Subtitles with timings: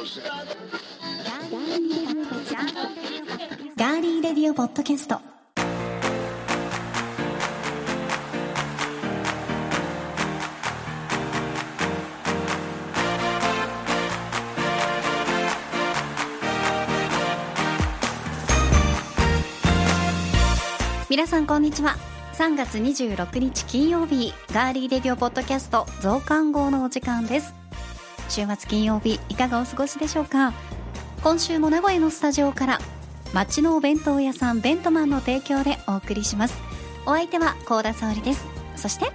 [0.00, 5.20] ガーリーレディオポッドキャスト。
[21.10, 21.96] 皆さんこんにちは。
[22.32, 27.59] 3月26日金曜日ガーリーレディオポッドキャスト増刊号のお時間です。
[28.30, 30.52] 週末金曜日いかがお過ごしでしょうか？
[31.22, 32.78] 今週も名古屋のスタジオから
[33.34, 36.58] 町のお弁当屋さんベントマンの提供でお送りします。
[37.06, 38.46] お相手は高田沙織です。
[38.76, 39.06] そして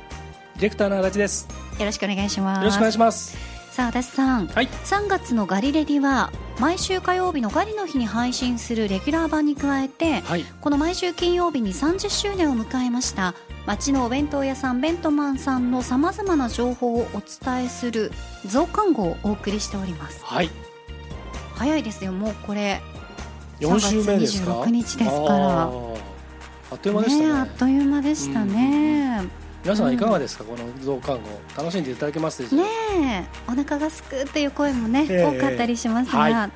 [0.55, 1.47] ディレクターの足立です。
[1.79, 2.59] よろしくお願いします。
[2.59, 3.37] よろしくお願いします。
[3.71, 13.33] さあ足立さん、はい、3月のガリレディは毎週火曜日のガリの日に配信するレギュラー版に加えて、はい、この毎週金曜日に30周年を迎えました
[13.65, 18.11] 町のお弁当屋さんベントマンさんのさまざまな情報をお伝えする
[18.45, 20.23] 増刊号をお送りしております。
[20.23, 20.49] はい。
[21.55, 22.11] 早いですよ。
[22.11, 22.81] もうこれ
[23.59, 25.63] 4週目ですか？3月26日ですから。
[26.71, 29.21] あっという間でしたね、ね、あっという間でしたね、
[29.63, 31.21] 皆さんいかがですか、うん、この増刊号。
[31.57, 32.67] 楽しんでいただけますでしょうか？
[32.99, 36.51] ねお腹がすくっていう声もね、えー、多かったりしますが、はい。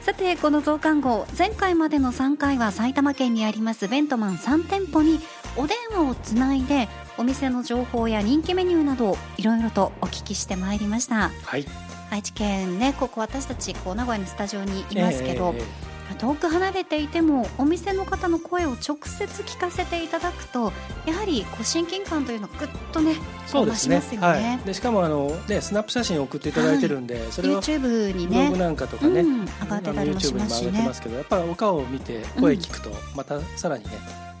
[0.00, 5.20] さてこの増刊号前回までの3回は埼玉県にありますベントマン3店舗に
[5.56, 11.66] お電話をつないでお店の情報や人気メニューなどをいろいろとお聞きしてまいりました、はい、
[12.10, 20.72] 愛知県ねここ私たちこう名古屋のスタジオにいますけど、えー遠く離れていてもお店の方の声を直接聞かせていただくと
[21.06, 23.14] やはりこう親近感というのがぐっとね
[23.46, 24.18] そうですね、ね。
[24.18, 33.90] はい、でしかもあの、ね、スナップ写真を送っていただいてるんで、はい、それは YouTube にねブログなんかとかね、うん、上がってたりもしますし、ね、ますけどやっぱりお顔を見て声聞くと、またさらにね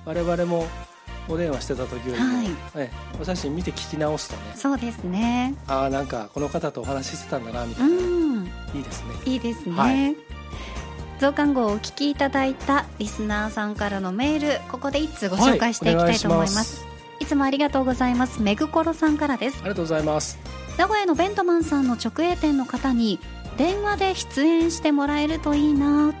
[0.04, 0.66] 我々も
[1.28, 4.42] お電話してた時よりも、はい、お写真見て聞き直すとね。
[4.56, 5.54] そうですね。
[5.66, 9.14] ああなんかこの方とお話ししてたんだなみたいな、うん、いいですね。
[9.24, 10.16] いいですね、はい。
[11.20, 16.84] 増刊号をお聞きいただいたリスナーさんからのメールここで一通ご紹介していきたいと思います。
[16.84, 16.90] は
[17.20, 18.42] い、いつもありがとうございます。
[18.42, 19.58] めぐころさんからです。
[19.60, 20.38] ありがとうございます。
[20.76, 23.20] 名古屋のベントマンさんの直営店の方に
[23.56, 26.12] 電話で出演してもらえるといいな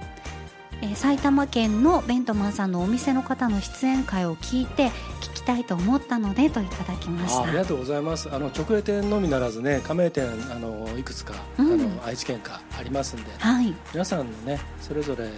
[0.82, 4.88] えー、埼玉県のベントマンさんのお店の方の出演会を聞いて
[5.20, 7.44] 聞きたいと思ったのでといただきました。
[7.44, 8.28] ありがとうございます。
[8.32, 15.30] あの直営店のみならずね加盟店あのいくつか、うん、あの愛知県かありますんで、はい、皆さんのねそれぞれの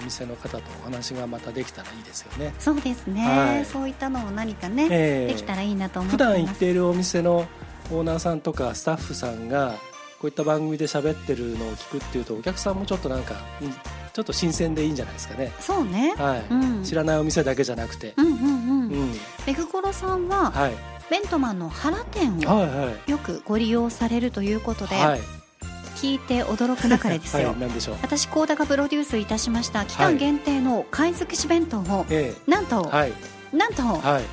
[0.00, 2.54] お店の方とお話がまたできたらいいですよね。
[2.58, 7.46] そうですね、はい、そういったのを何かね、えー、できたらいいなと思って普段行っているお店の
[7.90, 9.74] オーナーさんとかスタッフさんが
[10.18, 13.34] こういった番組で喋ってるのを聞くっていうとお客さんもちょっとなんか
[14.18, 15.52] ちょっと新鮮でいいんじゃないですかね。
[15.60, 16.44] そうね、はい。
[16.50, 18.14] うん、知らないお店だけじゃなくて。
[18.16, 19.12] うんうんうん、うん、
[19.46, 20.72] メグコロさんは、はい、
[21.08, 22.66] ベントマンの原店を
[23.06, 25.20] よくご利用されるということで、はい、
[25.94, 27.96] 聞いて驚くなかれですよ、はい、でしょう。
[28.02, 33.12] 私高田がプロデュースいたしました期間限定の貝尽くし弁当を、はい、なんと、はい、
[33.52, 34.24] なんと、はい、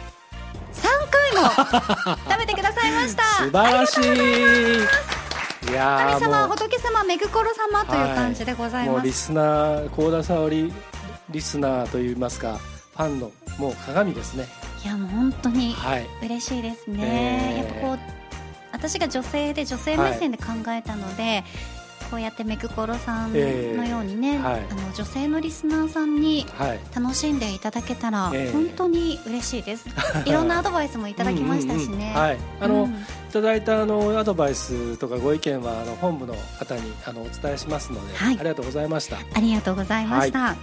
[0.74, 3.24] 3回も食べてくださいました。
[3.38, 5.15] 素晴らしい
[5.66, 10.74] 神様仏様めぐころ様という感じでございます、はい、もうリスナー幸田沙織
[11.30, 14.46] リスナーといいますかファンのもう鏡ですね。
[14.84, 15.76] いやもう本当に
[16.22, 17.54] 嬉しいですね、はいえ。
[17.56, 18.00] ー、やっぱこう
[18.72, 21.44] 私が女性で女性目線で考えたので、はい
[22.06, 23.38] こうやってめくころさんの
[23.86, 26.46] ようにね、えーはい、あの女性のリスナーさんに
[26.96, 29.88] 楽しんでいただけたら本当に嬉しいです、
[30.26, 32.14] いろんなアドバイスもいただきましたしね。
[32.16, 33.06] はい、あの、うん。
[33.32, 39.18] ただいたあのアドバイスとかご意見はあの本部の方にあのお伝えしますので、はい、ありがとうございました。
[39.18, 40.58] ありがとうございました、はい、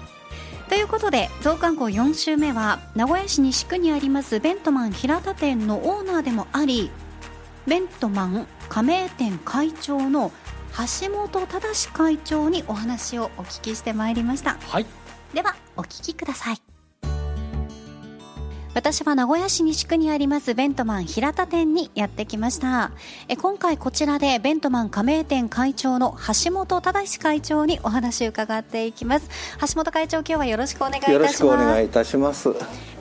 [0.71, 6.91] ということで増刊号4週目は名古屋市西区にありますベントマン平田店のオーナーでもあり
[7.67, 10.33] ベントマン加盟店会長の
[10.73, 14.87] 橋本忠会長にお話をお聞きしてまいりました、はい、
[15.35, 16.63] ではお聞きください。
[18.75, 22.93] 私は名古屋市西区にありますベントマン平田店にやってきました。
[23.29, 29.29] え今回こちらでベントマン加盟店会長の橋本忠会長にお話を伺っていきます。
[29.61, 31.13] 橋本会長今日はよろしくお願いいたします。
[31.13, 32.49] よろしくお願いいたします。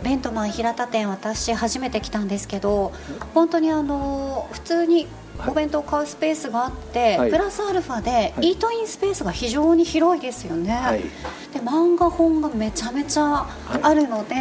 [0.04, 2.92] ベントマン平田店私初めて来たんですけど
[3.34, 5.08] 本当にあの普通に
[5.48, 13.48] お弁当を買うスペースがあって、はい、プラスアルファで、イートインスペースが非常に広いですよね、はい、で漫画本がめちゃめちゃ
[13.82, 14.36] あるので、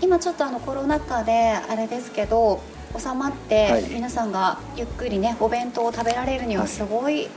[0.00, 2.60] 今ちょっとあのコロナ禍であれですけど
[2.98, 7.28] 収まって皆さんがゆっくりねお弁当を食べられるにはすごい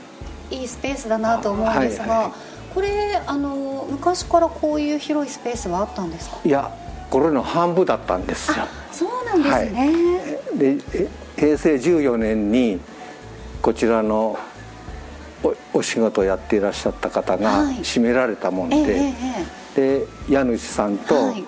[0.50, 0.64] い。
[0.64, 2.30] いスペースだなと思うんですが、
[2.74, 6.36] これあの昔からこういう広いスペースはあったんですか？
[6.44, 6.70] いや
[7.10, 8.66] これの半分だったんですよ。
[8.92, 12.80] そうなんですね、はい、で平成14年に
[13.62, 14.38] こちらの
[15.42, 19.14] おお仕事をやっていらっしゃった方が閉められたもんで、はいえ
[19.74, 21.44] で家主さんと、はい、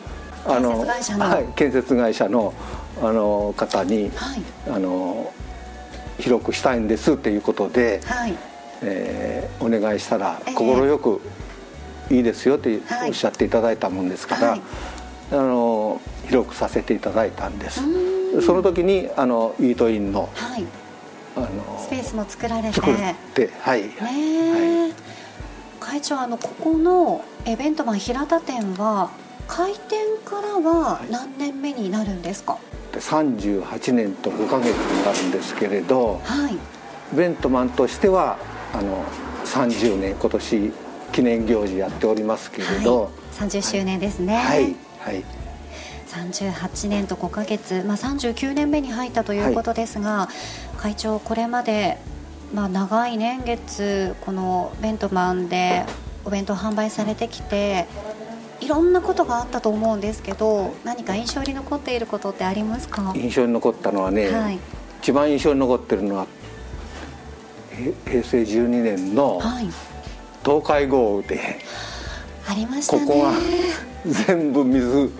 [0.47, 2.55] あの建設会社の,、はい、建設会社の
[3.00, 4.11] あの方に、
[4.67, 5.31] あの
[6.19, 8.35] 広くしたいんですっていうことで、はい。
[8.82, 11.21] えー、お願いしたら快く
[12.11, 14.62] いいですよっておっしゃっていただいたもんですから、はい、
[15.32, 17.81] あの広くさせていただいたんです
[18.43, 20.65] その時にあのイートインの,、はい、
[21.37, 22.73] あのスペースも作られて。
[22.73, 22.94] 作っ
[23.35, 24.93] てはい、ねはい、
[25.81, 29.11] 会長あのここのイベントマン平田店は
[29.49, 32.59] 開店からは何年目になるんですか、
[32.93, 36.56] 38年と5か月になるんですけれど、はい、
[37.17, 38.39] ベントマンとしては
[38.73, 39.05] あの
[39.44, 40.73] 30年今年
[41.12, 43.12] 記念行事やっておりますけれど、はい、
[43.49, 44.37] 30周年ですね。
[44.37, 45.45] はい、はい
[46.06, 50.29] 38年と5か月、まあ、39年目に入ったということですが、は
[50.76, 51.99] い、会長、これまで、
[52.55, 55.85] まあ、長い年月このベントマンで
[56.25, 57.87] お弁当販売されてきて
[58.61, 63.12] いろんなことがあったと思うんですけど何か印象に残っていることってありますか？
[63.14, 64.58] 印象に残ったのはね、はい、
[65.03, 66.26] 一番印象に残ってるのは
[68.06, 69.41] 平成12年の
[70.44, 71.58] 東海豪雨で、
[72.49, 73.32] ありましたここが
[74.06, 75.12] 全部水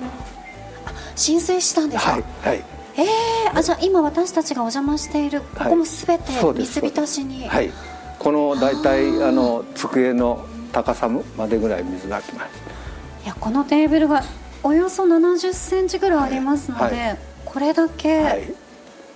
[1.17, 2.13] 浸水したんですか？
[2.13, 2.65] はい、はい。
[2.99, 6.25] えー、あじゃあ今私たちがお邪魔しているここもすべて
[6.55, 7.71] 水浸しに、はい、
[8.19, 14.23] この大体あの机の高さまでぐらい水が来ましたいやこのテーブルが
[14.63, 18.55] およそ70センチぐらいありますので、はい、これだけ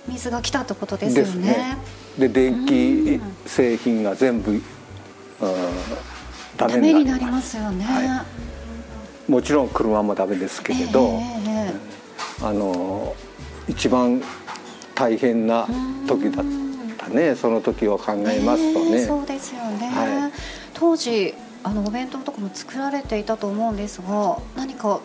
[0.07, 1.77] 水が来たってことですよね。
[2.19, 4.61] で、ね、電気製品が全部、うん、
[6.55, 7.57] ダメになります。
[7.57, 8.25] よね、は
[9.27, 11.50] い、もちろん車もダメですけれど、えー、
[12.43, 13.15] あの
[13.67, 14.21] 一番
[14.95, 15.67] 大変な
[16.07, 16.45] 時だっ
[16.97, 17.35] たね。
[17.35, 20.31] その時を考えますとね、えー、そうですよね、はい、
[20.73, 21.33] 当時
[21.63, 24.99] あのお弁当とかも作られていたと思うんですが何か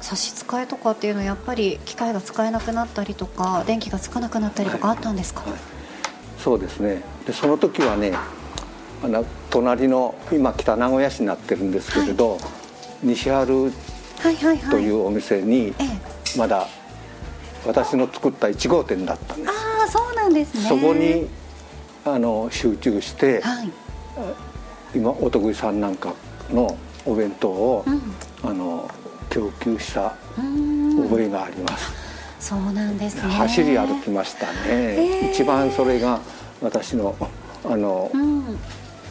[0.00, 5.50] 差し支えとかっていうのはやっぱり機械が使えなくなったりとか電気がつかなくなったりとかあったんですか、はい。
[5.50, 5.60] はい、
[6.38, 7.02] そうですね。
[7.26, 8.12] でその時はね
[9.02, 12.40] あの隣の今北名古屋市になってるんですけれど、はい、
[13.02, 13.72] 西春
[14.70, 15.74] というお店に
[16.36, 16.66] まだ
[17.66, 21.28] 私の作った1号店だったんですああそうなんですねそこに
[22.04, 23.70] あの集中して、はい
[24.94, 26.14] 今お得意さんなんか
[26.50, 28.00] のお弁当を、うん、
[28.42, 28.90] あの
[29.30, 31.92] 供給した覚えがあります。
[32.40, 33.22] そうなんですね。
[33.22, 34.52] 走り歩きましたね。
[34.66, 36.20] えー、一番それが
[36.62, 37.14] 私の
[37.64, 38.58] あの、うん、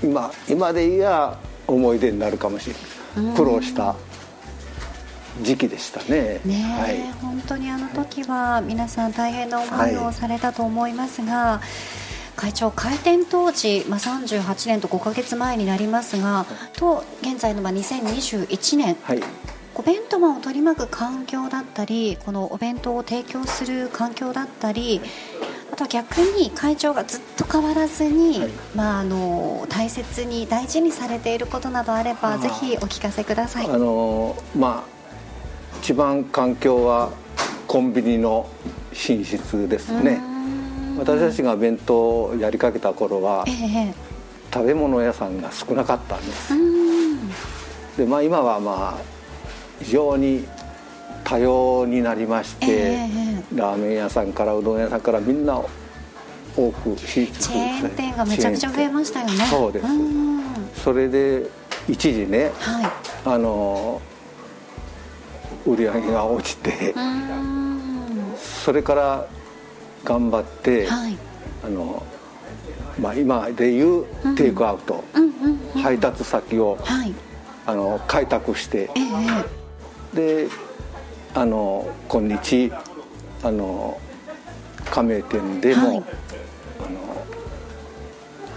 [0.02, 2.72] 今今で言えば思い出になるかもし
[3.16, 3.36] れない。
[3.36, 3.96] 苦労した
[5.42, 6.40] 時期でしたね。
[6.46, 11.34] ね、はい、本当にあの時は皆さん大変な思いをされたと思いますが。
[11.34, 12.08] はい
[12.38, 19.20] 会長開店当時、まあ、38年と5か月前になりますがと現在のまあ2021年、はい、
[19.74, 25.02] お弁当マンを取り巻く環境だったりこのお弁当を提供する環境だったり
[25.72, 33.68] あとは逆に会長がずっと変わらずに、はい、まあ、あの大切に大事にされていることなどあればぜひお聞かせください。
[33.68, 34.97] あのまあ
[35.82, 37.12] 一番環境は
[37.68, 38.50] コンビニの
[38.92, 40.20] 寝室ですね。
[40.98, 43.94] 私たちが弁当をやりかけた頃は、ええ、
[44.52, 46.54] 食べ物屋さんが少なかったんです。
[47.98, 49.02] で、まあ、今はまあ
[49.80, 50.46] 非常に
[51.24, 53.10] 多様になりまして、え、
[53.54, 55.62] ラーメン屋さんからうどん屋さんからみんな
[56.56, 59.46] 多くチェーン店がめちゃくちゃ増えましたよね。
[59.46, 59.86] そうです。
[60.84, 61.48] それで
[61.88, 62.92] 一時ね、はい、
[63.26, 64.02] あの
[65.68, 66.94] 売り上げが落ちて
[68.38, 69.28] それから
[70.04, 71.18] 頑張って、はい、
[71.66, 72.04] あの
[73.00, 74.06] まあ、今でいう
[74.36, 75.04] テイクアウト、
[75.84, 77.14] 配達先を、はい、
[77.66, 80.50] あの開拓して、えー、で
[81.36, 82.72] あの今日
[83.44, 84.00] あの
[84.86, 87.26] 加盟店でも、はい、あの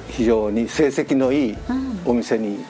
[0.08, 1.56] 非常に成績のいい
[2.06, 2.64] お店に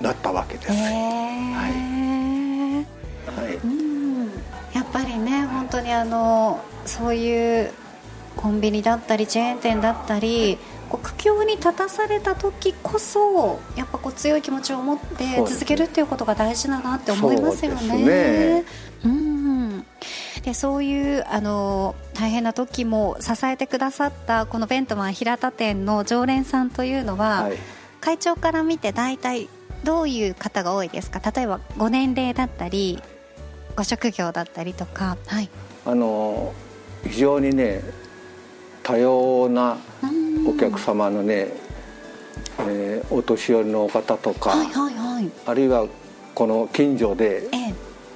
[0.00, 0.72] なったわけです。
[0.72, 0.74] え。
[0.74, 1.93] ー、はい
[5.84, 7.70] にあのそういう
[8.36, 18.04] コンビニだったりチェーン店だったりこう苦境に立たされた時こそやっぱこう強い気持ちを持って続けるっていうことが大事だなって思いますよね。
[18.04, 18.64] ね。
[19.04, 19.86] うん。
[20.42, 27.56] でそういうあの大変な時も支えてくださったこのベントマン平田店の常連さんというのは、はい、
[28.00, 29.48] 会長から見て大体
[29.84, 31.20] どういう方が多いですか？
[31.34, 33.02] 例えばご年齢だったり
[33.76, 35.48] ご職業だったりとか、はい、
[35.86, 36.52] あの
[37.04, 37.82] 非常にね
[38.82, 39.76] 多様な
[40.46, 41.64] お客様のね
[42.58, 45.86] えー、お年寄りの方とか、はいはいはい、あるいは
[46.34, 47.48] この近所で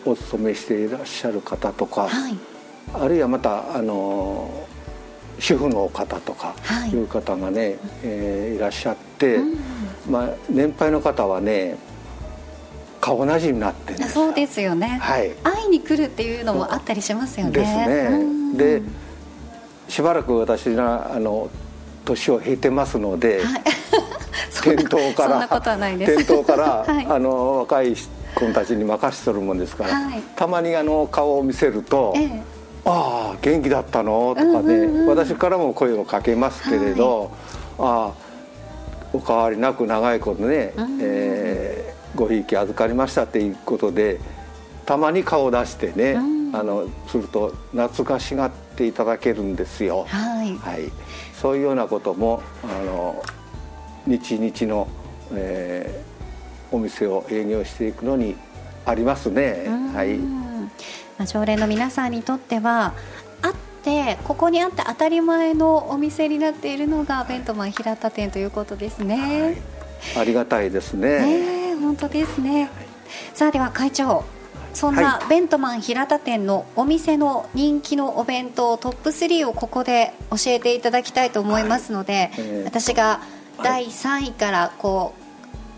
[0.05, 2.37] お勤めしていらっしゃる方とか、はい、
[2.95, 4.67] あるいはまたあの
[5.39, 6.55] 主婦の方とか
[6.87, 6.97] い。
[6.97, 9.59] う方がね、はい、えー、いらっしゃって、うん、
[10.11, 11.77] まあ、年配の方はね
[13.09, 17.53] 顔なじみになってそうですよね、はい、会いに来るっていうのもあったりしますよね。
[17.53, 18.83] ですね、で
[19.89, 21.49] しばらく私があの
[22.05, 23.63] 年を経てますので、はい、
[24.63, 32.43] 店頭から店頭から、 はい、あの若い子たちに任せとるもんですから、はい、たまにあの顔を見せると「ええ、
[32.85, 37.31] ああ元気だったの?」とかね、うんうん、私からも声をかけますけれど
[37.79, 38.29] 「ああ
[39.15, 44.21] お変わりなく長いことね、うん、えー、ごひいき預かりました」っていうことで
[44.87, 46.21] たまに顔を出してね、う
[46.53, 50.07] ん、あのすると懐かしがっていただけるんですよ。
[50.09, 50.91] はい、はい
[51.41, 53.23] そういうようなこともあの
[54.07, 54.89] 日々の、
[55.33, 58.35] えー、お店を営業していくのに
[58.85, 59.67] ありますね。
[59.95, 60.17] はい。
[60.17, 62.95] まあ、常連の皆さんにとっては
[63.43, 69.43] あってここにあって当たり前のお店になっているのがベントマン平田店ということですね。
[70.15, 71.21] はい、ありがたいですね。
[71.21, 72.63] ね本当ですね。
[72.63, 72.71] はい、
[73.35, 74.25] さあでは会長
[74.75, 82.31] そんなベントマン平田店のお店の人気のお弁当トップ3をここで教えていただきたいと思いますので、はい。
[82.39, 83.21] えー、私が
[83.63, 85.29] 第3位からこう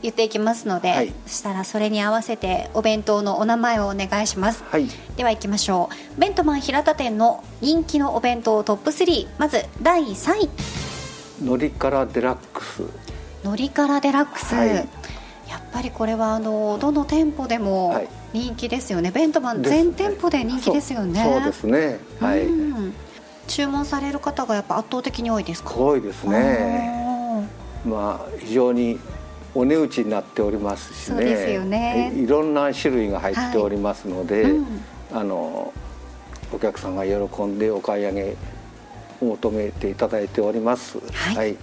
[0.02, 6.20] 言っていきますので、はい、そしたらそれに合わせてお弁当のお名前をお願いします、はい、では行きましょう。
[6.20, 10.48] ベントマン平田店の人気のお弁当トップ3まず第3
[11.40, 11.44] 位。
[11.44, 12.82] のりからデラックス。
[13.44, 14.88] のりからデラックス、はい、
[15.50, 21.22] やっぱりこれはあのどの店舗でも人気ですよね、ベントマン全店舗で人気ですよね。
[21.22, 21.98] そうですね。
[22.20, 22.46] はい、
[23.48, 25.74] 注文される方がやっぱ圧倒的に多いですか？
[25.74, 27.48] 多いですね。
[27.84, 28.98] まあ非常に
[29.54, 31.24] お値打ちになっておりますしね。
[31.24, 32.12] ですよね。
[32.14, 32.26] い。
[32.26, 34.66] ろんな種類が入っておりますので、はいうん、
[35.12, 35.72] あの
[36.52, 38.36] お客さんが喜んでお買い上げ
[39.20, 41.56] を求めていただいております、はい、はい、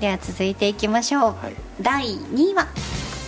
[0.00, 2.66] では続いていきましょう、はい、第2位は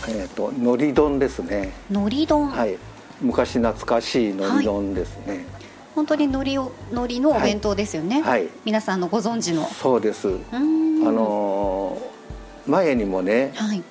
[0.08, 1.72] えっ、ー、とのり丼ですね。
[1.90, 2.48] のり丼。
[2.48, 2.76] はい。
[3.20, 5.44] 昔懐かしいのり丼ですね、はい、
[5.94, 9.64] 本当にのりをのりのお弁当ですよね、はい、皆さんのご存知の。
[9.64, 10.28] そうです。
[10.52, 12.00] あの
[12.66, 13.82] 前にもね、はい、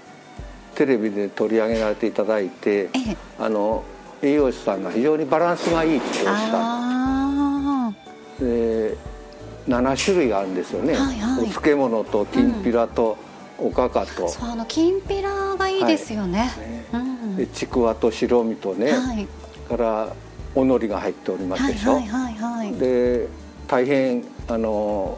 [0.75, 3.83] テレビで取り上げられていただいて、ええ、あの
[4.21, 8.97] 栄養士さんが非常にバランスがいいっておっしゃったで
[9.67, 13.17] 7種類あるんですよね、はいはい、お漬物ときんぴらと、
[13.63, 16.51] おかかと、そうあのきんぴらがいいですよね。
[16.91, 19.27] はい、ねうん、でちくわと白身とね、はい、
[19.69, 20.13] から
[20.53, 21.93] おのりが入っておりますでしょ。
[21.93, 23.27] はいはいはい、はい、で
[23.67, 25.17] 大変あの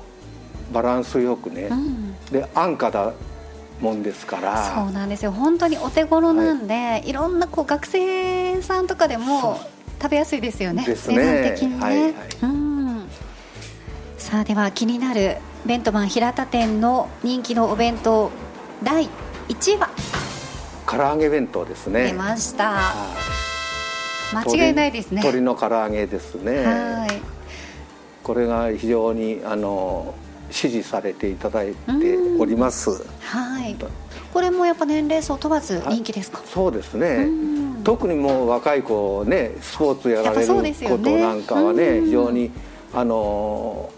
[0.72, 3.14] バランスよくね、うん、で安価だ
[3.82, 4.74] もんですから。
[4.76, 5.32] そうなんですよ。
[5.32, 9.60] 本当にお手頃なんで、はい、いろんなこう学生さんとかでも
[10.02, 10.86] 食べやすいですよね。
[10.86, 11.18] ですね。
[11.18, 13.10] 値段的にね、はいはい、うん。
[14.18, 18.30] さあでは気になるベントマン平田店の人気のお弁当
[18.84, 19.10] 第
[19.50, 19.90] 1位は？
[20.86, 22.04] 唐揚げ弁当ですね。
[22.04, 22.94] 出ました。
[24.32, 25.22] 間違いないですね。
[25.22, 26.64] 鶏の唐揚げですね。
[26.64, 27.20] はい。
[28.22, 30.14] これが非常にあの
[30.52, 31.74] 支持されていただいて
[32.40, 32.92] おります、
[33.22, 33.76] はい。
[34.32, 36.44] これもやっぱ年齢層問わず人気ですか？
[36.46, 37.28] そうですね。
[37.84, 42.52] 特にもう若い子ねスポーツやられることなんかはね、ね、非常に
[42.94, 43.90] あの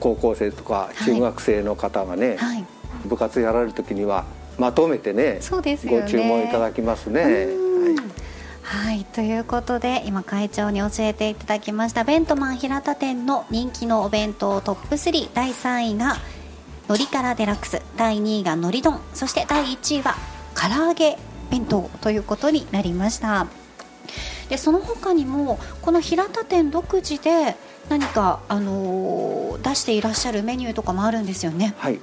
[0.00, 2.64] 高校生とか中学生の方がね、はい、
[3.06, 4.24] 部活やられる時には
[4.58, 6.00] まとめてねそうですね。
[6.00, 7.22] ご注文いただきますね。
[7.22, 8.16] はい。
[8.66, 16.16] はい、ということで今会長に教えていただきましたベントマン平田店の人気のお弁当トップ3第3位が
[16.88, 20.16] のりからデラックス第2位がのり丼そして第1位は
[20.54, 21.16] 唐揚げ
[21.48, 23.46] 弁当ということになりました。
[24.48, 27.56] でその他にもこの平田店独自で
[27.88, 31.74] 何か、あのー、出していらっしゃるメニューとかもあるんですよね？
[31.78, 32.00] はい。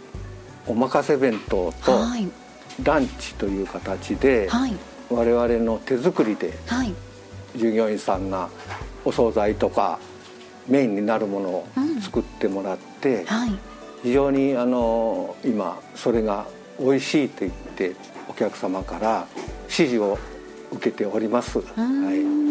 [0.65, 2.29] おまかせ弁当と、はい、
[2.81, 4.73] ランチという形で、はい、
[5.09, 6.93] 我々の手作りで、はい、
[7.57, 8.49] 従業員さんが
[9.03, 9.99] お惣菜とか
[10.69, 11.67] メインになるものを
[12.01, 13.51] 作ってもらって、うんはい、
[14.03, 16.45] 非常にあの今それが
[16.79, 17.93] 美味しいと言って
[18.29, 19.27] お客様から
[19.63, 20.17] 指示を
[20.71, 21.59] 受けております。
[21.59, 21.63] は
[22.13, 22.42] い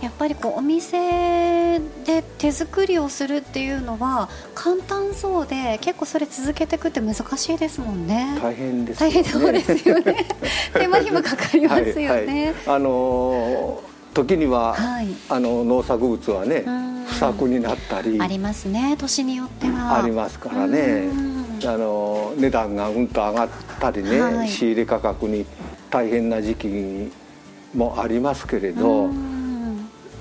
[0.00, 8.38] やっぱりこうお店で手作りをするっていうのは簡単そうで結構それ続けていくって難しいですもんね。
[8.42, 10.26] 大変です、ね、大変そうですよね。
[10.74, 13.82] 手間暇かかりますよね、はいはい、あの
[14.14, 16.64] 時には、はい、あの農作物はね
[17.06, 18.18] 不作になったり。
[18.20, 18.96] ありますね。
[18.98, 19.98] 年によっては。
[20.02, 21.30] ありますからね。
[21.66, 23.48] あの値段がうんと上がっ
[23.78, 25.44] たりね、はい、仕入れ価格に
[25.90, 27.12] 大変な時期
[27.74, 29.10] もありますけれど、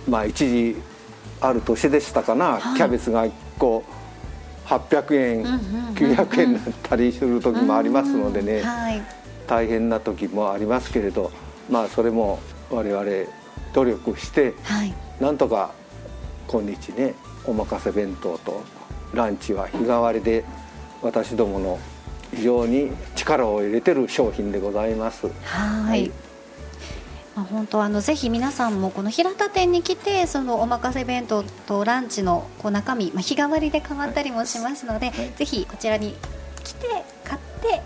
[0.10, 0.76] まあ一時
[1.42, 3.84] ある年でしたかな、はい、キャベツが1個
[4.66, 5.44] 800円、
[5.96, 9.02] 900円になったりする時もありますのでね、はい、
[9.48, 11.32] 大変な時もありますけれど
[11.70, 12.40] まあそれも
[12.70, 13.06] 我々
[13.74, 15.72] 努力して、はい、なんとか
[16.48, 18.64] 今日ねおまかせ弁当と
[19.14, 20.44] ランチは日替わりで
[21.02, 21.80] 私どもの
[22.36, 25.28] 非常に力を入れてる商品でございます。
[25.44, 26.12] はい、
[27.40, 36.16] まあ、本当あのぜひ皆さんもこの平田店に来てそのおまかせ弁当とランチのこう中身、まあ、日替わりで変わったりもしますので、はい、ぜひこちらに
[36.66, 36.88] 来て
[37.24, 37.82] 買って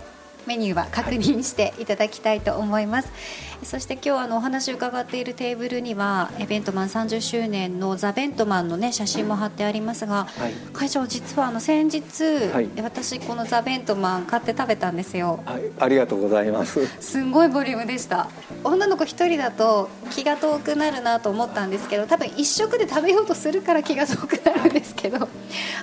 [0.46, 16.86] メニューは確認していただきたいと思います、はい、そして今日あのお話を伺っているテーブルにはベントマン30周年のザ・ベントマンの、ね、写真も貼ってありますが、はい、会長実はあの先日、はい、私このザ・ベントマン買って食べたんですよ、はい、ありがとうございます。
[17.00, 18.28] すごいボリュームでした。
[18.62, 25.28] 女の子1人だと気が遠くなるなと思ったんですけど多分1食で食べようとするから気が遠くなるんですけど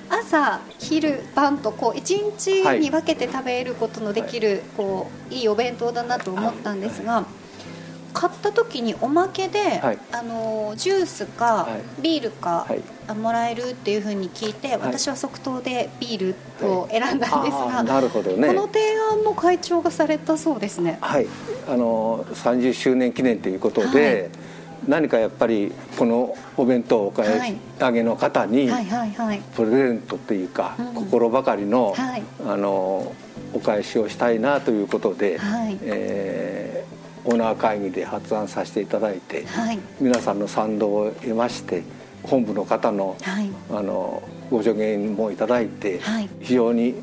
[0.08, 7.24] 朝昼晩とこう1日に分けて食べることのできるこういいお弁当だなと思ったんですが、
[8.12, 11.68] 買った時におまけで、はい、あのジュースか
[12.00, 12.76] ビールか、は
[13.14, 18.80] い、もらえるっていうふうに聞いて、私は即答でビールを選んだんですが、なるほどね、この提
[19.12, 20.98] 案も会長がされたそうですね。
[21.00, 21.26] はい。
[21.68, 24.30] あの30周年記念ということで、
[24.86, 28.68] 何かやっぱりこのお弁当をお買い上げの方に
[29.54, 31.94] プレゼントというか心ばかりの
[32.46, 33.14] あの
[33.52, 35.38] お返しをしたいなということで、
[35.82, 39.44] えー、オーナー会議で発案させていただいて、
[40.00, 41.82] 皆さんの賛同を得まして
[42.22, 43.16] 本部の方の,、
[43.70, 46.00] あのご助言もいただいて、
[46.40, 46.94] 非常に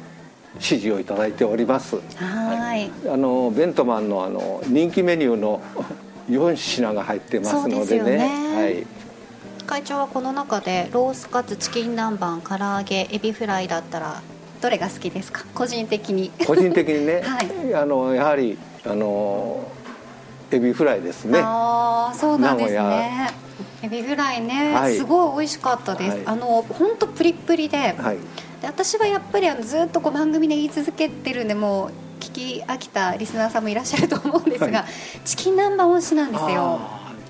[0.59, 1.97] 支持をいただいております。
[2.15, 5.61] はい、あのベントマンのあの人気メニューの
[6.29, 8.17] 4品が入ってますのでね。
[8.17, 8.61] ね。
[8.61, 8.85] はい。
[9.65, 14.23] 会長はこの中でロースカツチキン南蛮唐揚げエビフライだったら
[14.61, 15.45] どれが好きですか？
[15.53, 16.31] 個人的に。
[16.45, 19.63] 個人的にね、 はい、あのやはりあの
[20.51, 21.39] エビフライですね。
[21.41, 23.49] ああそうなんですね。
[23.81, 28.17] エビフライね、はい、すごい美味しかったです、はい、あの本当プリップリで,、はい、
[28.61, 34.87] で私はやっぱりあのずっとこう番組で言い続けてるんでもう聞き飽きたリスナーさんもいらっしゃると思うんですが、はい、
[35.23, 36.79] チキン南蛮推しなんですよ。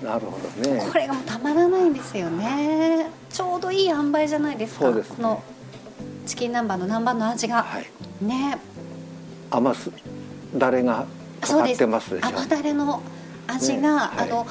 [0.02, 0.84] なるほどね。
[0.90, 3.06] これがもうたまらないんですよね。
[3.30, 4.86] ちょうどいい塩梅じゃないですか。
[4.86, 5.42] そうです、ね、この
[6.30, 8.56] チキン南蛮の南蛮の味が、はい、ね。
[9.50, 9.90] 甘す
[10.54, 11.04] だれが
[11.40, 12.28] かかってますでしょ。
[12.28, 13.02] 甘だれの
[13.48, 14.46] 味が、ねはい、あの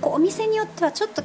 [0.00, 1.24] こうお店によってはちょっと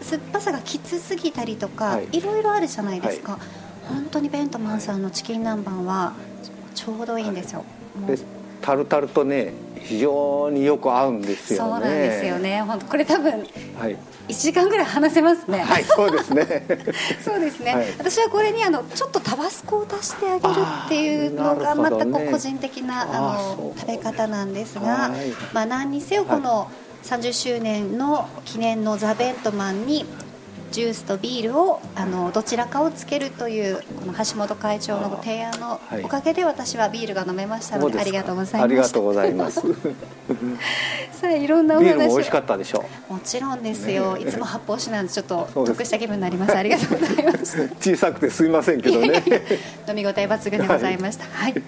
[0.00, 3.40] 酸っぱさがきつすぎたりとか、はい、いろいろあるじゃないですか、はい、
[3.88, 6.14] 本当にベントマンさんのチキン南蛮は
[6.74, 7.64] ちょうどいいんですよ、
[8.04, 8.18] で
[8.60, 11.70] タルタルとね非常によく合うんですよね。
[11.70, 12.62] そうなんですよね。
[12.62, 13.32] 本当これ多分、
[13.78, 13.96] はい、
[14.28, 15.60] 1時間ぐらい話せますね。
[15.60, 16.66] はいそうですね。
[17.24, 20.54] そうですね、はい、私はこれにあのちょっとタバスコを足してあげる
[20.86, 25.12] っていうのがまたこう個人的なあの食べ方なんですが、
[25.52, 26.68] まあ、何にせよこの
[27.04, 30.04] 30周年の記念のザ・ベントマンに
[30.76, 39.62] ジュースとビールをあのどちらかをつけるというこの橋本会長のご提案のおかげで私はビールが飲めましたので、ありがとうございますありがとうございます。
[41.18, 43.14] さあいろんなお話美味しかったでしょう。
[43.14, 46.54] もちろんですよ、ね、いつも発泡酒なんでちょっと得した気分になります。
[46.54, 47.70] ありがとうございます。
[47.80, 49.22] 小さくてすみませんけどね。
[49.88, 51.62] 飲み応え抜群でございました、はい、はい。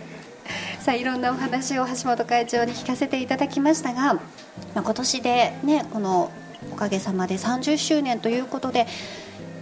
[0.80, 4.20] さあいろんなお話を橋本会長に聞かせていただきましたが、ま
[4.76, 6.30] あ、今年でねこの
[6.72, 8.86] おかげさまで30周年ということで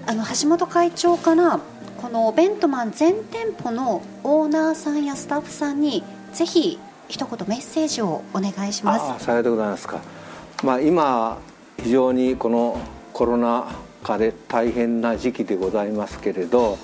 [0.06, 1.60] あの橋本会長から
[1.96, 9.12] このベントマン全店舗のオーナーさんやスタッフさんにぜひ一言メッセージをお願いします。
[9.16, 10.00] あさようでございますか、
[10.62, 11.38] まあ、今
[11.82, 12.78] 非常にこの
[13.12, 16.78] コロナ禍で大変な時期でございますけれど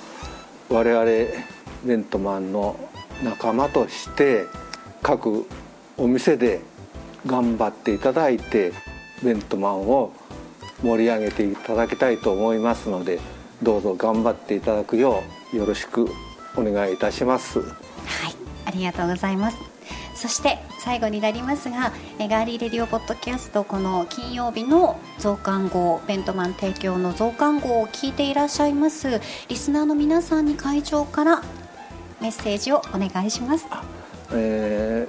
[0.68, 1.04] 我々
[1.84, 2.76] ベントマンの
[3.22, 4.46] 仲間として
[5.02, 5.46] 各
[5.96, 6.60] お店で
[7.26, 8.72] 頑張っていただいて
[9.22, 10.12] ベントマンを
[10.82, 13.20] 盛り上げていただきたいと思いますので
[13.62, 16.08] どうぞ頑張っていただくようよろしく
[16.56, 17.60] お願いいたします。
[17.60, 17.72] はい
[18.64, 19.72] ありがとうございます。
[20.14, 31.42] そして最後になりますがガーリーレディオポッドキャストこの金曜日の増刊号ベントマン提供の増刊号を聞いていらっしゃいますリスナーの皆さんに会長から
[32.20, 33.66] メッセージをお願いします、
[34.32, 35.08] え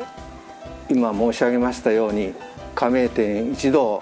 [0.90, 2.34] ー、今申し上げましたように
[2.76, 4.02] 加盟店一同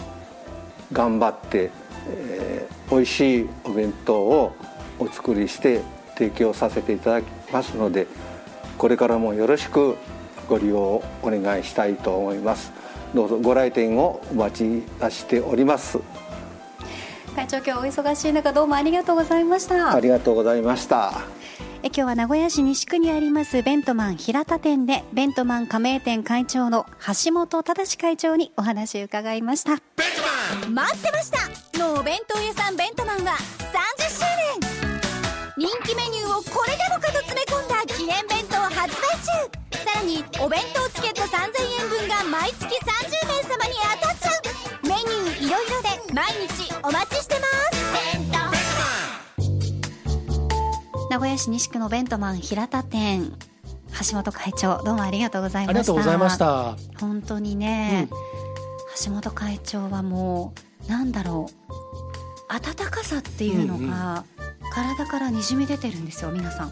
[0.91, 1.71] 頑張って、
[2.07, 4.55] えー、美味しいお弁当を
[4.99, 5.81] お作りして
[6.15, 8.07] 提供させていただきますので
[8.77, 9.97] これからもよろしく
[10.47, 12.71] ご利用お願いしたいと思います。
[13.13, 15.99] どうぞご来店をお待ちしております。
[17.35, 19.93] 会長今日お忙しい中どうもありがとうございました。
[19.93, 21.40] ありがとうございました
[21.83, 26.85] え今日は名古屋市西区にありますベントマン平田店でベントマン加盟店会長の
[27.25, 29.71] 橋本忠会長にお話を伺いました。
[30.69, 31.79] 待ってました。
[31.79, 33.35] のお弁当屋さんベントマンは30
[34.11, 34.21] 周
[35.57, 35.69] 年。
[35.69, 39.09] 人気メニューをこれでもかと詰め込んだ記念弁当発売
[39.73, 39.83] 中。
[39.83, 43.00] さらにお弁当チケット3000円分が毎月30名
[51.11, 53.33] 名古屋市西区のベントマン平田店。
[54.09, 55.73] 橋本会長どうもありがとうございました。
[55.73, 56.77] ありがとうございました。
[57.01, 58.17] 本当にね、うん、
[59.05, 60.53] 橋本会長はも
[60.87, 64.23] うなんだろう温かさっていうのが
[64.71, 66.71] 体からにじみ出てるんですよ皆さん。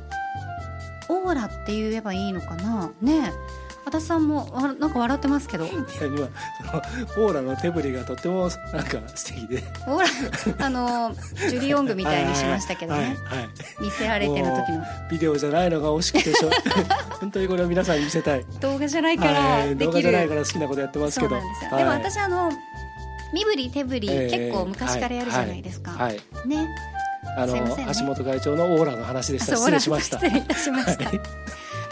[1.09, 2.93] オーラって言えばいいのかな？
[3.01, 3.33] ね
[3.85, 5.65] 和田さんもわなんか笑ってますけど。
[5.65, 9.63] いや今そのオーラの手振りがとてもなんか素敵で。
[9.87, 9.99] オー
[10.59, 10.65] ラ？
[10.65, 11.15] あの
[11.49, 13.49] ジュリオングみたいにしましたけどね、はいはい、
[13.81, 14.83] 見せられてる時の。
[15.09, 16.49] ビデオじゃないのが惜しくてしょ。
[17.19, 18.45] 本当にこれを皆さんに見せたい。
[18.59, 21.35] 動画じゃないからできる、動画じゃないから好きなことやってますけど。
[21.35, 21.41] で
[21.77, 22.51] でも私あの
[23.33, 26.67] 身振り手振り、えー、結構昔からやるじゃないですか、はい、ね。
[27.37, 29.55] あの、ね、橋本会長のオーラの話でした。
[29.55, 30.19] 失礼しました。
[30.19, 31.11] 失礼いたしました、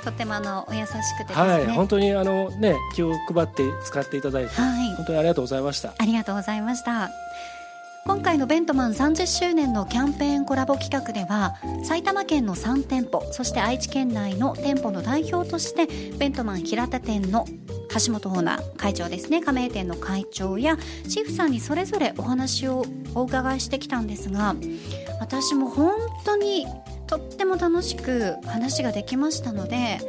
[0.08, 5.94] とてもあのお優しくてですね、はい、本当にあのね気を配って使っていただいて、はい、本当にありがとうございました。
[5.98, 7.12] ありがとうございました。
[8.06, 17.46] 今回のベントマン30周年のキャンペーンコラボ企画では埼玉県の3店舗そして愛知県内の店舗の代表としてベントマン平田店の
[18.06, 20.78] 橋本オーナー会長ですね加盟店の会長や
[21.10, 24.56] チーフさんにそれぞれお話をお伺いしてきたんですが
[25.20, 26.66] 私も本当に
[27.08, 30.00] とっても楽しく話ができましたので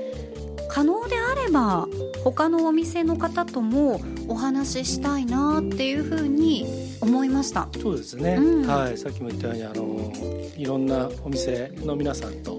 [0.68, 1.88] 可能であれば
[2.24, 6.66] 他のお店の方ともお話ししたいなっていうふうに
[7.00, 7.68] 思いました。
[7.80, 10.12] そうですね、うん、はい、さっきも言ったようにあの
[10.56, 12.58] いろんなお店の皆さんと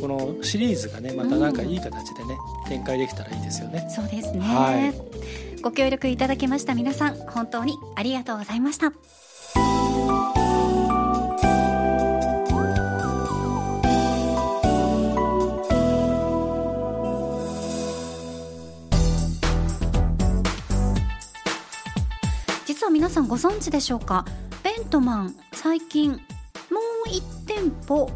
[0.00, 3.86] このシリーズがねまたなんかいい形でね、うん、展開できたらいいですよね。
[3.88, 4.92] そうですね、は
[5.56, 8.92] い、ご協力いただきました皆さん本当にありがとうございました
[23.14, 24.24] さんご存知でしょうか？
[24.64, 26.18] ベントマン最近もう
[27.08, 28.10] 1店舗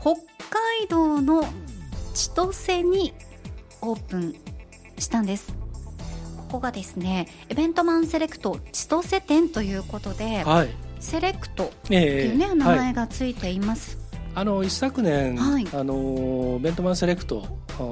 [0.00, 0.14] 北
[0.50, 1.44] 海道の
[2.12, 3.14] 千歳に
[3.82, 4.34] オープン
[4.98, 5.54] したんです。
[6.36, 17.46] ここがですねベントマンセレクト千歳店ということで、はい、セレクトっていうね、えー、名前がついています、はい、あの一昨年、はい、あのベントマンセレクト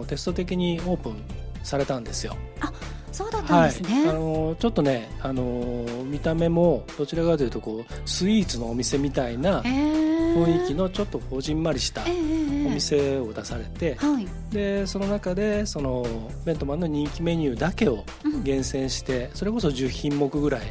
[0.06, 1.22] テスト的にオープン
[1.62, 2.36] されたんですよ。
[2.60, 2.72] あ
[3.12, 16.06] そうだったんですね、はい、あのちょっとねあの見た目もどちらかというとこうスイーツのお店みたいな雰囲気のちょっとこじんまりしたお店を出されて、はい、でその中でその
[16.44, 18.04] ベントマンの人気メニューだけを
[18.42, 20.62] 厳選して、うん、それこそ10品目ぐらい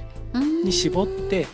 [0.63, 1.47] に絞って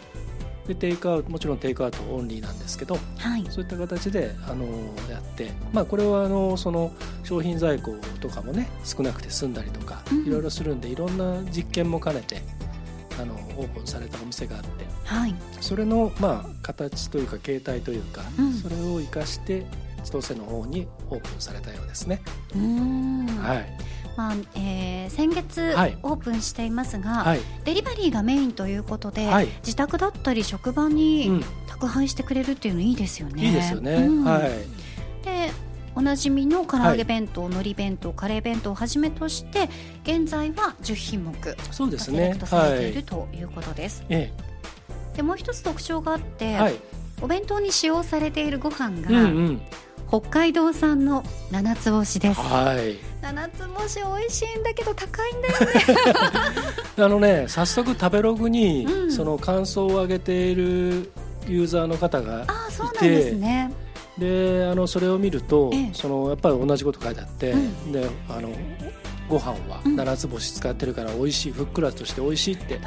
[0.68, 4.66] でテイクアウトもちろんテイクアウトオンリーなんですけど、はい、そういった形であの
[5.10, 6.92] やって、まあ、これはあのその
[7.24, 12.42] 商品在庫とかもね少なくて済んだりとか、うん、いろいろするんでいろんな実験も兼ねて
[13.20, 14.70] あのオープンされたお店があって、
[15.06, 19.66] はい、それの、まあ、形というか形態というか、うん、それを生かして
[20.04, 22.22] 千歳の方にオープンされたようですね。
[23.42, 33.46] はいまあえー、先月オープンしていますが、はい、デリバリーがメインということで、はい、自宅だったり職場に宅配してくれるっていうのいいですよね。
[33.46, 34.50] いいですよね、うん、はい。
[35.24, 35.52] で
[35.94, 39.70] おなじみの唐揚げ弁当、はい、海苔弁当カレー弁当をはじめとして
[40.04, 42.18] 現在は10品目そうですね。
[42.18, 44.04] セレクトされているということです。
[44.10, 44.32] え
[45.14, 46.58] え、でもう一つ特徴があって、
[47.22, 49.62] お弁当に使用されているご飯が、うんうん
[50.10, 52.40] 北海道産の七つ星です。
[52.40, 52.98] はい。
[53.22, 55.68] 七つ星美味しいんだけど高いんだよね。
[57.04, 61.12] あのね、早速食べログに、うん、その感想を上げている
[61.48, 63.72] ユーザーの方がいて、あそうなんですね。
[64.18, 68.50] で、あのそれを見ると、ええ、そのやっぱり同じこと書いてあって、うん、で、あの
[69.30, 72.80] ご飯は七つ星使ってるから美味しい、ふっくらとして美味しいって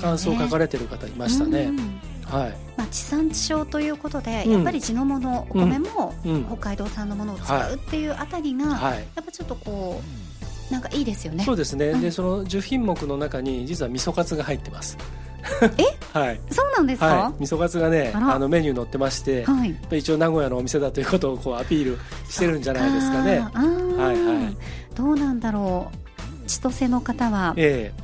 [0.00, 1.62] 感想を書かれてる方いましたね。
[1.62, 2.56] うんはい。
[2.76, 6.14] まあ、地産地消ということで、やっぱり地のものお米も
[6.48, 10.00] 北海道産のものを使うっていうあたりが、やっぱちょっとこ
[10.70, 11.44] うなんかいいですよね。
[11.44, 14.96] そうですね、でその10品目の中に実は味噌カツが入ってます。
[15.78, 23.40] え、 はい、そうなんですか、はい、味噌カツがねあのメニュー載ってまして、はい、一応名古屋のお店だということをこうアピールしてるんじゃないですかね。
[23.40, 24.56] はいはい。
[24.94, 25.96] どうなんだろう。
[26.46, 27.99] 千歳の方は、ええ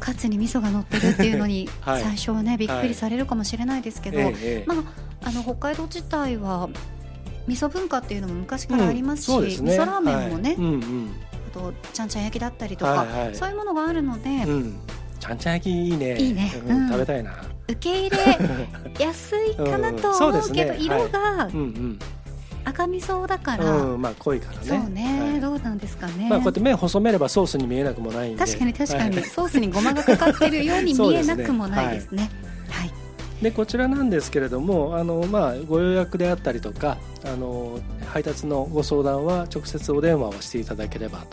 [0.00, 4.34] カツに味噌が乗ってるっていうのに 最初はね、びっくりされるかもしれないですけど、はい、
[4.66, 6.68] まあ、あの北海道自体は
[7.46, 10.56] 味噌文化っていうのも昔からありますし、味噌ラーメンもね、
[11.50, 14.76] あとちゃんちゃん焼きだったりとか、そういうものがあるので、うん、
[15.18, 16.16] ちゃんちゃん焼きいいね。
[16.16, 17.32] いいね、うん、食べたいな。
[17.68, 18.16] 受け入れ
[18.98, 21.48] 安いかなと思うけど、 色が、
[22.70, 24.66] 赤味噌だから、うん、まあ濃いからね。
[24.66, 26.28] そうね、はい、どうなんですかね。
[26.28, 28.44] まあこうやって麺細めればソースに見えなくもないんで。
[28.44, 32.30] 確かに確かに、はい、ソースにごまがかかってるように見えなくもないですね。
[32.70, 32.90] はい、
[33.42, 41.24] でこちらなんですけれどもあの、まあ、ご予約であったりとかあの配達のご相談は直接お電話をしていただければ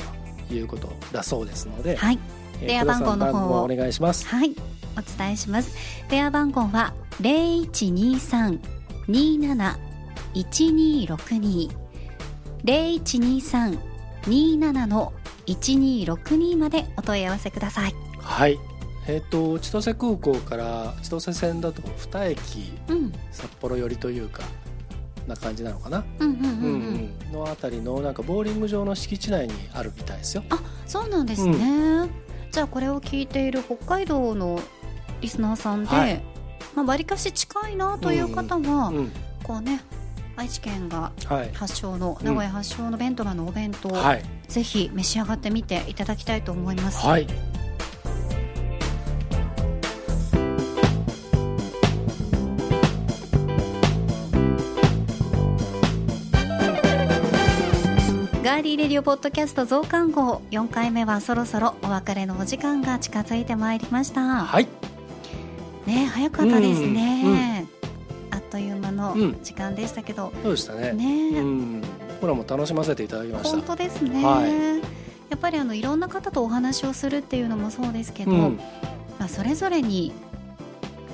[0.48, 2.20] ということだそうですので、はい、
[2.60, 4.28] 電話番号の方をお願いします。
[4.28, 4.56] はい。
[4.98, 5.76] お伝えします。
[6.10, 8.60] 電話番号は0123
[9.08, 9.87] 27
[10.34, 11.70] 1262
[12.64, 15.12] 0123-27の
[15.46, 17.94] 1262までお問い合わせください。
[18.20, 18.58] はい。
[19.10, 24.44] えーと、千歳空港から千歳線だと2駅、うん、札幌寄りというか
[25.28, 26.04] な感じなのかな？
[27.32, 30.44] のあたりのなんかボーリング場の敷地内にあるみたいですよ。
[30.50, 32.10] あそうなんですね、うん、
[32.52, 34.60] じゃあこれを聞いている北海道の
[35.22, 36.22] リスナーさんで、はい、
[36.76, 38.96] まあ、割かし近いなという方は、うん。
[38.98, 39.12] うん、
[39.42, 39.80] こうね
[40.38, 41.12] 愛知県が
[41.54, 47.06] 発祥の、はい、名古屋発祥の弁当のお弁当、はい、ぜひ召し上がってみていただきたいと思います。
[47.06, 47.28] はい。
[58.44, 64.22] ガーリーレディオポッドキャスト増刊号4回目はそろそろお別れのお時間が近づいてまいりました。
[64.22, 64.68] はい。
[65.88, 67.57] ね早かったですね、うんうん
[68.58, 70.92] という間の時間でしたけど、そうでしたね。
[70.92, 71.82] ね、うん、
[72.22, 73.50] も楽しませていただきました。
[73.52, 74.80] 本当ですね、はい、
[75.30, 78.60] やっぱりあのいろんな方とお話をするっていうのもそうですけど、うん、
[79.20, 80.12] まあ、それぞれに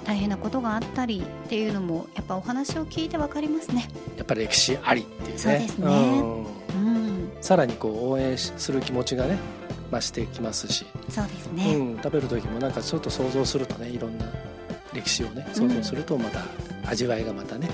[0.05, 3.89] 大変なことがあったりっていうのもやっぱお話を聞いて分かりますね。
[4.15, 5.37] やっぱり歴史ありっていうね。
[5.37, 7.31] そうですね、うん。
[7.41, 9.37] さらにこう応援する気持ちがね
[9.91, 10.85] 増してきますし。
[11.09, 14.27] そうですね、うん、食べる時もなんかちょっと想像するとねいろんな
[14.93, 16.45] 歴史をね想像するとまた
[16.85, 17.69] 味わいがまたね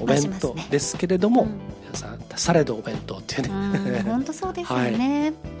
[0.00, 1.46] お弁当ですけれども、
[1.82, 4.02] 皆さんされどお弁当っていうね。
[4.06, 5.57] 本当そうですよね、 はい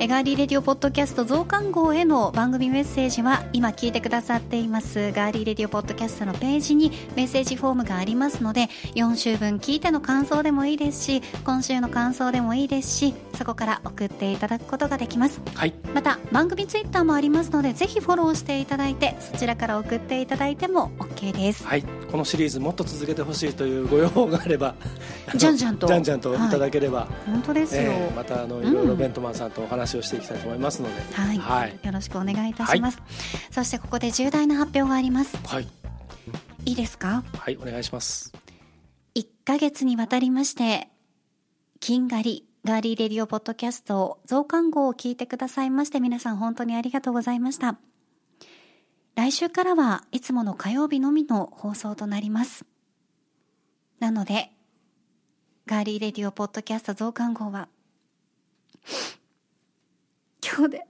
[0.00, 5.10] エガーリーレディオポッドキャスト増刊号への番組メッセージは今聞いてくださっています。
[5.10, 21.64] ガーリーレディオポッドキャストのページにメッセージフォームがありますので4週分聞いての感想でもいいですし今週の感想でもいいですしそこから送っていただくことができます、はい、また番組ツイッターもありますのでぜひフォローしていただいてそちらから送っていただいても OK です。
[21.64, 24.74] はいこのシリーズもっと続けてほしいというご要望があれば
[25.34, 25.86] じゃんじゃんと。
[25.86, 26.38] じゃんじゃんとい。
[26.38, 35.36] ただければ、はい、本当ですよ、えー、またあのいろいろベントマンさんとお話をしていきたいと思いますので、はい、はい、よろしくお願いいたします、はい、そしてここで重大な発表があります。
[35.46, 35.68] はい
[36.64, 37.24] いいですか？
[37.34, 38.32] はいお願いします。
[39.14, 40.88] 1か月にわたりまして
[41.80, 47.78] 金狩りガーリーレディオポッドキャスト増刊号を聞いてくださいまして皆さん本当にありがとうございました
[49.18, 52.64] 来週からはいつもの火曜日のみの放送となります。
[53.98, 54.52] なので
[55.66, 57.66] ガーリーレディオポッドキャスト増刊号は
[60.40, 60.86] 今日で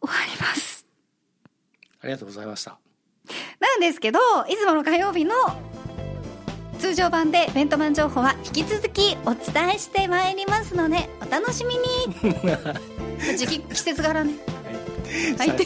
[0.00, 0.86] 終わります。
[2.00, 2.78] ありがとうございました。
[3.60, 4.18] なんですけど
[4.48, 5.34] いつもの火曜日の
[6.78, 11.92] 通常版でベントマン情報は引き続きお伝えしてまいりますのでお楽しみに。
[13.36, 14.51] 時期季節柄ね
[15.38, 15.58] はい、はい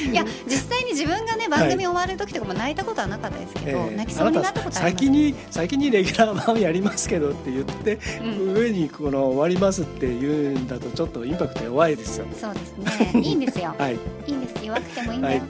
[0.10, 3.92] いや実際に自分がね番組終わる時とかも泣いたことはなかったですけど、はいえ。
[3.92, 12.26] ー、泣きそうになったことあり先に先にレギュラー版やりますけどって言って、うん、上にこの終わりますって言うんだとちょっとインパクト弱いですよ。
[12.38, 12.76] そうです
[13.12, 13.20] ね。
[13.20, 13.94] いいんですよ、 はい、
[14.26, 15.48] いいんです弱くてもいいんだよ、はい。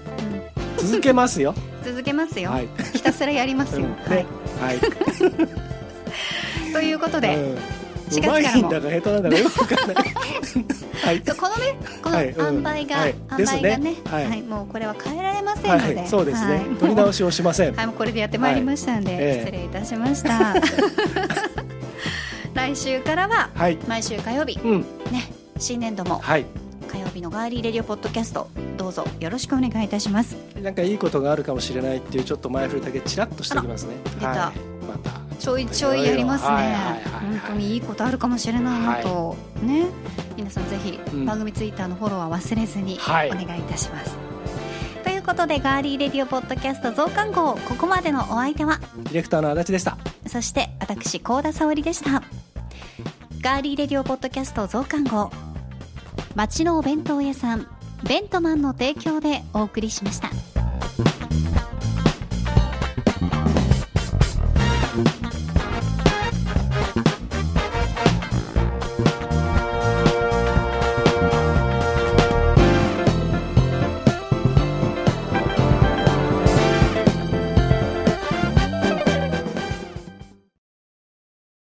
[0.78, 1.54] うん、続けますよ。
[1.84, 4.26] 続けますよ、はい、ひたすらやりますよ、うん、はい、
[4.60, 4.78] はい、
[6.74, 7.58] ということで、うん。
[8.18, 10.04] うまいんだか下手なんだかよくわかんない
[11.02, 17.74] はい、このねこの塩梅が、はい、塩梅がね、はい、はい、もうこれは変えられませんので、そうですね、取り直しをしません。
[17.74, 17.86] はい。
[17.86, 20.54] もうこれでやってまいりましたので、失礼いたしました、
[22.54, 23.50] 来週からは、
[23.88, 24.84] 毎週火曜日、ね
[25.58, 26.38] 新年度も、火
[26.98, 30.36] 曜日のガーリーレディオポッドキャストどうぞよろしくお願いいたします。
[30.60, 33.94] なんかいいことがあるかもしれないっていうちょっと前振りだけちらっとしておきますね。
[34.04, 34.69] 出た、また
[35.40, 39.86] ちょいちょいやりますね、本当にいいことあるかもしれないなと、ね。
[40.36, 44.16] 皆さんぜひ番組ツイッターのフォローは忘れずにお願いいたします、
[45.02, 49.96] というこことでガーリーレディオポッドキャスト増刊号ここまでのお相手はディレクターの足立でした。
[50.26, 52.22] そして私高田沙織でした。
[53.40, 55.30] ガーリーレディオポッドキャスト増刊号
[56.34, 57.68] 街のお弁当屋さん
[58.06, 60.30] ベントマンの提供でお送りしました。